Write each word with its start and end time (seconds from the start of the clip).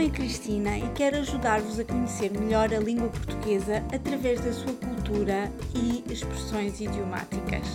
nome 0.00 0.06
é 0.06 0.16
Cristina 0.16 0.78
e 0.78 0.90
quero 0.94 1.18
ajudar-vos 1.18 1.78
a 1.78 1.84
conhecer 1.84 2.30
melhor 2.30 2.72
a 2.72 2.78
língua 2.78 3.10
portuguesa 3.10 3.84
através 3.94 4.40
da 4.40 4.50
sua 4.50 4.72
cultura 4.72 5.52
e 5.74 6.10
expressões 6.10 6.80
idiomáticas. 6.80 7.66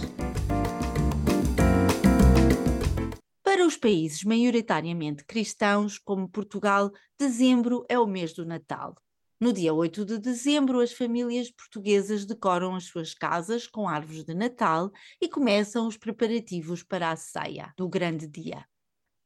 Para 3.43 3.63
os 3.63 3.77
países 3.77 4.23
maioritariamente 4.23 5.23
cristãos, 5.23 5.99
como 5.99 6.27
Portugal, 6.27 6.91
dezembro 7.19 7.85
é 7.87 7.99
o 7.99 8.07
mês 8.07 8.33
do 8.33 8.43
Natal. 8.43 8.95
No 9.39 9.53
dia 9.53 9.71
8 9.71 10.03
de 10.03 10.17
dezembro, 10.17 10.79
as 10.79 10.93
famílias 10.93 11.51
portuguesas 11.51 12.25
decoram 12.25 12.73
as 12.73 12.85
suas 12.85 13.13
casas 13.13 13.67
com 13.67 13.87
árvores 13.87 14.23
de 14.23 14.33
Natal 14.33 14.91
e 15.21 15.29
começam 15.29 15.87
os 15.87 15.95
preparativos 15.95 16.81
para 16.81 17.11
a 17.11 17.15
ceia 17.15 17.71
do 17.77 17.87
grande 17.87 18.25
dia. 18.25 18.65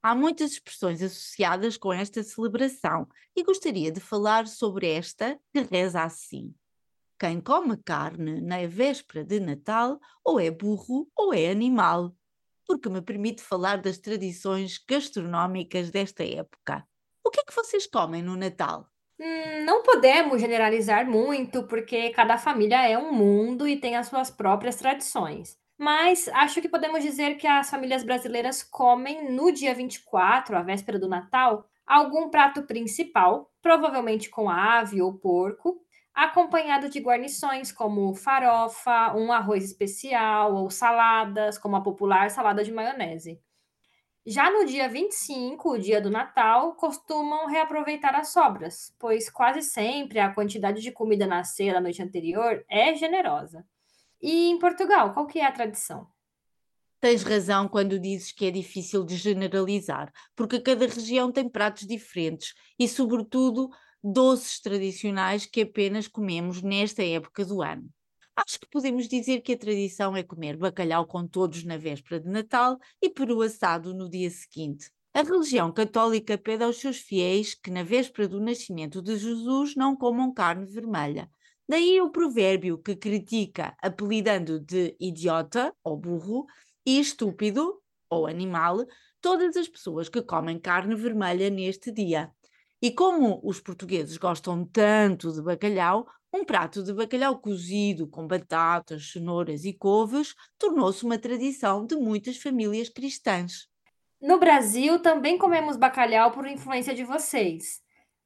Há 0.01 0.15
muitas 0.15 0.51
expressões 0.51 1.01
associadas 1.01 1.75
com 1.75 1.91
esta 1.91 2.23
celebração 2.23 3.07
e 3.35 3.43
gostaria 3.43 3.91
de 3.91 3.99
falar 3.99 4.47
sobre 4.47 4.89
esta 4.89 5.37
que 5.53 5.59
reza 5.59 6.01
assim: 6.03 6.55
Quem 7.19 7.41
come 7.41 7.75
carne 7.83 8.39
na 8.39 8.65
véspera 8.65 9.25
de 9.25 9.41
Natal 9.41 9.99
ou 10.23 10.39
é 10.39 10.49
burro 10.49 11.09
ou 11.13 11.33
é 11.33 11.51
animal, 11.51 12.15
porque 12.65 12.87
me 12.87 13.01
permite 13.01 13.41
falar 13.41 13.81
das 13.81 13.97
tradições 13.97 14.77
gastronómicas 14.87 15.91
desta 15.91 16.23
época. 16.23 16.87
O 17.21 17.29
que 17.29 17.41
é 17.41 17.43
que 17.43 17.53
vocês 17.53 17.85
comem 17.85 18.21
no 18.21 18.37
Natal? 18.37 18.89
Hum, 19.19 19.65
não 19.65 19.83
podemos 19.83 20.39
generalizar 20.39 21.05
muito, 21.05 21.67
porque 21.67 22.11
cada 22.11 22.37
família 22.37 22.87
é 22.87 22.97
um 22.97 23.11
mundo 23.11 23.67
e 23.67 23.75
tem 23.77 23.97
as 23.97 24.07
suas 24.07 24.31
próprias 24.31 24.77
tradições. 24.77 25.58
Mas 25.79 26.27
acho 26.33 26.61
que 26.61 26.67
podemos 26.67 27.01
dizer 27.01 27.35
que 27.35 27.47
as 27.47 27.69
famílias 27.69 28.03
brasileiras 28.03 28.61
comem 28.61 29.31
no 29.31 29.49
dia 29.49 29.73
24, 29.73 30.57
a 30.57 30.61
véspera 30.61 30.99
do 30.99 31.07
Natal, 31.07 31.65
algum 31.87 32.29
prato 32.29 32.63
principal, 32.63 33.49
provavelmente 33.61 34.29
com 34.29 34.49
ave 34.49 35.01
ou 35.01 35.13
porco, 35.13 35.79
acompanhado 36.13 36.89
de 36.89 36.99
guarnições 36.99 37.71
como 37.71 38.13
farofa, 38.13 39.15
um 39.15 39.31
arroz 39.31 39.63
especial 39.63 40.53
ou 40.53 40.69
saladas, 40.69 41.57
como 41.57 41.77
a 41.77 41.81
popular 41.81 42.29
salada 42.29 42.61
de 42.61 42.73
maionese. 42.73 43.41
Já 44.25 44.51
no 44.51 44.65
dia 44.65 44.89
25, 44.89 45.71
o 45.71 45.79
dia 45.79 46.01
do 46.01 46.09
Natal, 46.09 46.73
costumam 46.73 47.47
reaproveitar 47.47 48.13
as 48.15 48.33
sobras, 48.33 48.93
pois 48.99 49.29
quase 49.29 49.61
sempre 49.61 50.19
a 50.19 50.33
quantidade 50.33 50.81
de 50.81 50.91
comida 50.91 51.25
na 51.25 51.45
ceia 51.45 51.71
da 51.71 51.79
noite 51.79 52.03
anterior 52.03 52.65
é 52.67 52.93
generosa. 52.95 53.65
E 54.21 54.49
em 54.49 54.59
Portugal, 54.59 55.13
qual 55.13 55.25
que 55.25 55.39
é 55.39 55.45
a 55.45 55.51
tradição? 55.51 56.07
Tens 56.99 57.23
razão 57.23 57.69
quando 57.69 57.97
dizes 57.97 58.33
que 58.33 58.45
é 58.45 58.51
difícil 58.51 59.05
de 59.05 59.15
generalizar, 59.15 60.11
porque 60.35 60.59
cada 60.59 60.85
região 60.85 61.31
tem 61.31 61.47
pratos 61.47 61.87
diferentes 61.87 62.53
e, 62.77 62.89
sobretudo, 62.89 63.69
doces 64.03 64.59
tradicionais 64.59 65.45
que 65.45 65.61
apenas 65.61 66.07
comemos 66.07 66.61
nesta 66.61 67.01
época 67.03 67.45
do 67.45 67.61
ano. 67.61 67.89
Acho 68.35 68.59
que 68.59 68.69
podemos 68.69 69.07
dizer 69.07 69.41
que 69.41 69.53
a 69.53 69.57
tradição 69.57 70.15
é 70.15 70.23
comer 70.23 70.57
bacalhau 70.57 71.05
com 71.05 71.27
todos 71.27 71.63
na 71.63 71.77
véspera 71.77 72.21
de 72.21 72.29
Natal 72.29 72.77
e 73.01 73.09
peru 73.09 73.41
assado 73.41 73.93
no 73.93 74.09
dia 74.09 74.29
seguinte. 74.29 74.91
A 75.13 75.21
religião 75.21 75.71
católica 75.71 76.37
pede 76.37 76.63
aos 76.63 76.77
seus 76.77 76.97
fiéis 76.97 77.55
que 77.55 77.71
na 77.71 77.83
véspera 77.83 78.27
do 78.27 78.39
nascimento 78.39 79.01
de 79.01 79.17
Jesus 79.17 79.75
não 79.75 79.95
comam 79.95 80.33
carne 80.33 80.65
vermelha. 80.65 81.29
Daí 81.69 82.01
o 82.01 82.09
provérbio 82.09 82.79
que 82.79 82.95
critica, 82.95 83.75
apelidando 83.79 84.59
de 84.59 84.95
idiota 84.99 85.71
ou 85.83 85.95
burro 85.95 86.47
e 86.83 86.99
estúpido 86.99 87.79
ou 88.09 88.25
animal 88.25 88.83
todas 89.21 89.55
as 89.55 89.67
pessoas 89.67 90.09
que 90.09 90.23
comem 90.23 90.59
carne 90.59 90.95
vermelha 90.95 91.47
neste 91.47 91.91
dia. 91.91 92.31
E 92.81 92.89
como 92.89 93.39
os 93.43 93.59
portugueses 93.59 94.17
gostam 94.17 94.65
tanto 94.65 95.31
de 95.31 95.43
bacalhau, 95.43 96.07
um 96.33 96.43
prato 96.43 96.81
de 96.81 96.91
bacalhau 96.91 97.37
cozido 97.37 98.07
com 98.07 98.25
batatas, 98.25 99.11
cenouras 99.11 99.63
e 99.63 99.71
couves 99.71 100.33
tornou-se 100.57 101.03
uma 101.03 101.19
tradição 101.19 101.85
de 101.85 101.95
muitas 101.95 102.37
famílias 102.37 102.89
cristãs. 102.89 103.67
No 104.19 104.39
Brasil 104.39 104.99
também 105.03 105.37
comemos 105.37 105.77
bacalhau 105.77 106.31
por 106.31 106.47
influência 106.47 106.95
de 106.95 107.03
vocês. 107.03 107.79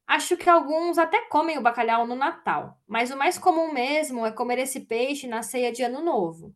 Acho 0.06 0.36
que 0.36 0.50
alguns 0.50 0.98
até 0.98 1.22
comem 1.28 1.58
o 1.58 1.62
bacalhau 1.62 2.06
no 2.06 2.16
Natal, 2.16 2.78
mas 2.88 3.10
o 3.10 3.18
mais 3.18 3.38
comum 3.38 3.72
mesmo 3.72 4.26
é 4.26 4.32
comer 4.32 4.60
esse 4.60 4.82
peixe 4.82 5.28
na 5.28 5.42
ceia 5.42 5.72
de 5.72 5.82
Ano 5.82 6.02
Novo. 6.02 6.54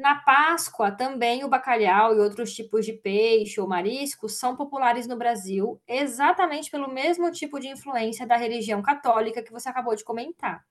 Na 0.00 0.14
Páscoa, 0.14 0.90
também 0.90 1.44
o 1.44 1.48
bacalhau 1.48 2.14
e 2.14 2.20
outros 2.20 2.54
tipos 2.54 2.86
de 2.86 2.94
peixe 2.94 3.60
ou 3.60 3.68
mariscos 3.68 4.38
são 4.38 4.56
populares 4.56 5.06
no 5.06 5.14
Brasil, 5.14 5.78
exatamente 5.86 6.70
pelo 6.70 6.88
mesmo 6.88 7.30
tipo 7.30 7.60
de 7.60 7.68
influência 7.68 8.26
da 8.26 8.36
religião 8.36 8.80
católica 8.80 9.42
que 9.42 9.52
você 9.52 9.68
acabou 9.68 9.94
de 9.94 10.02
comentar. 10.02 10.64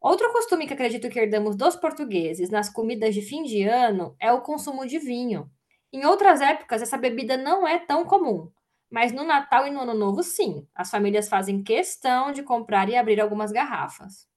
Outro 0.00 0.32
costume 0.32 0.66
que 0.66 0.72
acredito 0.72 1.10
que 1.10 1.18
herdamos 1.18 1.56
dos 1.56 1.76
portugueses 1.76 2.48
nas 2.48 2.70
comidas 2.70 3.14
de 3.14 3.20
fim 3.20 3.42
de 3.42 3.64
ano 3.64 4.16
é 4.18 4.32
o 4.32 4.40
consumo 4.40 4.86
de 4.86 4.98
vinho. 4.98 5.50
Em 5.92 6.06
outras 6.06 6.40
épocas, 6.40 6.80
essa 6.80 6.96
bebida 6.96 7.36
não 7.36 7.68
é 7.68 7.78
tão 7.78 8.04
comum, 8.04 8.50
mas 8.90 9.12
no 9.12 9.24
Natal 9.24 9.66
e 9.66 9.70
no 9.70 9.80
Ano 9.80 9.94
Novo, 9.94 10.22
sim. 10.22 10.66
As 10.74 10.90
famílias 10.90 11.28
fazem 11.28 11.62
questão 11.62 12.32
de 12.32 12.42
comprar 12.42 12.88
e 12.88 12.96
abrir 12.96 13.20
algumas 13.20 13.50
garrafas. 13.50 14.28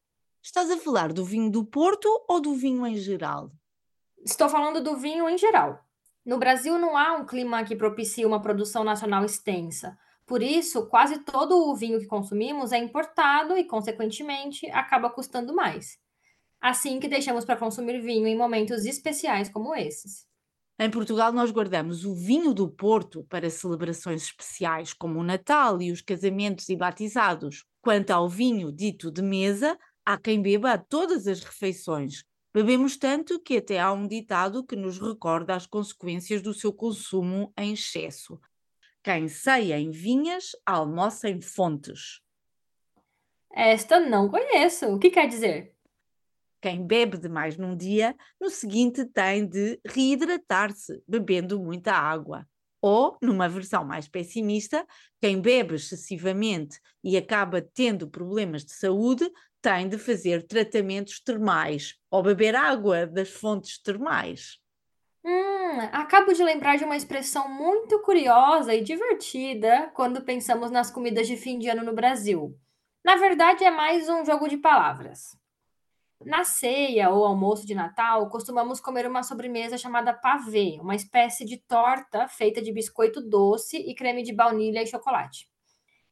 Estás 0.41 0.71
a 0.71 0.77
falar 0.77 1.11
do 1.11 1.25
vinho 1.25 1.51
do 1.51 1.65
Porto 1.65 2.07
ou 2.27 2.39
do 2.39 2.53
vinho 2.53 2.87
em 2.87 2.95
geral? 2.95 3.51
Estou 4.23 4.49
falando 4.49 4.81
do 4.81 4.95
vinho 4.95 5.27
em 5.29 5.37
geral. 5.37 5.83
No 6.25 6.37
Brasil 6.37 6.77
não 6.77 6.97
há 6.97 7.13
um 7.13 7.25
clima 7.25 7.63
que 7.63 7.75
propicie 7.75 8.25
uma 8.25 8.41
produção 8.41 8.83
nacional 8.83 9.23
extensa. 9.23 9.97
Por 10.25 10.43
isso, 10.43 10.87
quase 10.87 11.19
todo 11.19 11.69
o 11.69 11.75
vinho 11.75 11.99
que 11.99 12.05
consumimos 12.05 12.73
é 12.73 12.77
importado 12.77 13.57
e, 13.57 13.63
consequentemente, 13.63 14.69
acaba 14.71 15.09
custando 15.09 15.55
mais. 15.55 15.97
Assim 16.59 16.99
que 16.99 17.07
deixamos 17.07 17.45
para 17.45 17.55
consumir 17.55 18.01
vinho 18.01 18.27
em 18.27 18.35
momentos 18.35 18.85
especiais 18.85 19.47
como 19.47 19.73
esses. 19.73 20.27
Em 20.79 20.89
Portugal, 20.91 21.31
nós 21.31 21.49
guardamos 21.49 22.05
o 22.05 22.13
vinho 22.13 22.53
do 22.53 22.69
Porto 22.69 23.23
para 23.29 23.49
celebrações 23.49 24.23
especiais, 24.23 24.93
como 24.93 25.19
o 25.19 25.23
Natal 25.23 25.81
e 25.81 25.91
os 25.91 26.01
casamentos 26.01 26.69
e 26.69 26.75
batizados. 26.75 27.65
Quanto 27.81 28.11
ao 28.11 28.29
vinho 28.29 28.71
dito 28.71 29.11
de 29.11 29.21
mesa, 29.21 29.77
há 30.05 30.17
quem 30.17 30.41
beba 30.41 30.73
a 30.73 30.77
todas 30.77 31.27
as 31.27 31.41
refeições, 31.43 32.23
Bebemos 32.57 32.97
tanto 32.97 33.39
que 33.39 33.57
até 33.57 33.79
há 33.79 33.91
um 33.91 34.07
ditado 34.07 34.65
que 34.65 34.75
nos 34.75 34.97
recorda 34.99 35.53
as 35.53 35.67
consequências 35.67 36.41
do 36.41 36.55
seu 36.55 36.73
consumo 36.73 37.53
em 37.55 37.73
excesso. 37.73 38.39
Quem 39.03 39.27
ceia 39.27 39.79
em 39.79 39.91
vinhas, 39.91 40.55
almoça 40.65 41.29
em 41.29 41.39
fontes. 41.39 42.19
Esta 43.53 43.99
não 43.99 44.27
conheço. 44.27 44.87
O 44.87 44.97
que 44.97 45.11
quer 45.11 45.27
dizer? 45.27 45.76
Quem 46.61 46.85
bebe 46.85 47.17
demais 47.17 47.57
num 47.57 47.75
dia, 47.75 48.15
no 48.39 48.49
seguinte 48.49 49.05
tem 49.05 49.47
de 49.47 49.79
reidratar-se, 49.85 51.01
bebendo 51.07 51.59
muita 51.59 51.93
água. 51.93 52.47
Ou, 52.81 53.17
numa 53.21 53.49
versão 53.49 53.83
mais 53.83 54.07
pessimista, 54.07 54.85
quem 55.21 55.41
bebe 55.41 55.75
excessivamente 55.75 56.79
e 57.03 57.17
acaba 57.17 57.61
tendo 57.61 58.09
problemas 58.09 58.63
de 58.63 58.71
saúde 58.71 59.29
tem 59.61 59.89
de 59.89 59.97
fazer 59.97 60.45
tratamentos 60.45 61.19
termais 61.19 61.95
ou 62.09 62.21
beber 62.23 62.55
água 62.55 63.07
das 63.07 63.29
fontes 63.29 63.81
termais. 63.81 64.59
Hum, 65.25 65.79
acabo 65.91 66.31
de 66.31 66.43
lembrar 66.43 66.77
de 66.77 66.85
uma 66.85 66.95
expressão 66.95 67.49
muito 67.49 67.99
curiosa 68.01 68.73
e 68.73 68.83
divertida 68.83 69.91
quando 69.93 70.23
pensamos 70.23 70.71
nas 70.71 70.89
comidas 70.89 71.27
de 71.27 71.35
fim 71.35 71.59
de 71.59 71.67
ano 71.67 71.83
no 71.83 71.93
Brasil. 71.93 72.57
Na 73.03 73.15
verdade, 73.15 73.63
é 73.63 73.71
mais 73.71 74.07
um 74.07 74.23
jogo 74.23 74.47
de 74.47 74.57
palavras. 74.57 75.37
Na 76.25 76.43
ceia 76.43 77.09
ou 77.09 77.23
almoço 77.23 77.65
de 77.65 77.75
Natal, 77.75 78.27
costumamos 78.29 78.79
comer 78.79 79.07
uma 79.07 79.21
sobremesa 79.21 79.77
chamada 79.77 80.13
pavê, 80.13 80.77
uma 80.81 80.95
espécie 80.95 81.45
de 81.45 81.57
torta 81.57 82.27
feita 82.27 82.61
de 82.61 82.71
biscoito 82.71 83.21
doce 83.21 83.77
e 83.77 83.93
creme 83.93 84.23
de 84.23 84.33
baunilha 84.33 84.81
e 84.81 84.87
chocolate. 84.87 85.47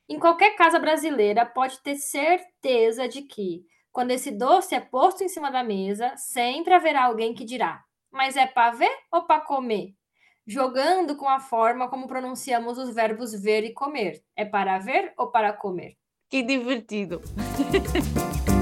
Em 0.07 0.19
qualquer 0.19 0.56
casa 0.56 0.78
brasileira, 0.78 1.46
pode 1.46 1.81
ter 1.81 1.96
certeza 1.96 3.07
de 3.07 3.24
que, 3.24 3.66
quando 3.92 4.12
esse 4.12 4.30
doce 4.30 4.75
é 4.75 4.80
posto 4.80 5.24
em 5.24 5.28
cima 5.28 5.52
da 5.52 5.63
mesa, 5.63 6.16
sempre 6.16 6.74
haverá 6.74 7.06
alguém 7.06 7.34
que 7.34 7.44
dirá: 7.44 7.84
Mas 8.12 8.38
é 8.38 8.46
ver 8.78 8.96
ou 9.12 9.24
para 9.24 9.42
comer? 9.42 9.96
Jogando 10.46 11.16
com 11.16 11.28
a 11.28 11.40
forma 11.40 11.90
como 11.90 12.07
pronunciamos 12.07 12.78
os 12.78 12.94
verbos 12.94 13.34
ver 13.34 13.63
e 13.63 13.74
comer. 13.74 14.24
É 14.36 14.46
para 14.46 14.78
ver 14.78 15.12
ou 15.18 15.31
para 15.31 15.52
comer? 15.52 15.98
Que 16.30 16.44
divertido! 16.44 17.22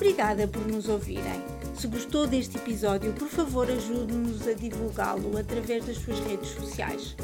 obrigada 0.00 0.48
por 0.48 0.66
nos 0.66 0.88
ouvirem. 0.88 1.44
Se 1.74 1.86
gostou 1.86 2.26
deste 2.26 2.56
episódio, 2.56 3.12
por 3.12 3.28
favor 3.28 3.70
ajude-nos 3.70 4.48
a 4.48 4.54
divulgá-lo 4.54 5.36
através 5.36 5.84
das 5.84 5.98
suas 5.98 6.18
redes 6.20 6.48
sociais. 6.48 7.14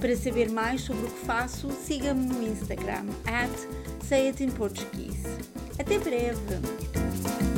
Para 0.00 0.16
saber 0.16 0.50
mais 0.50 0.80
sobre 0.80 1.06
o 1.06 1.10
que 1.10 1.26
faço, 1.26 1.70
siga-me 1.70 2.26
no 2.26 2.42
Instagram, 2.42 3.06
at 3.26 3.50
Say. 4.04 4.34
Até 5.78 5.98
breve! 5.98 7.53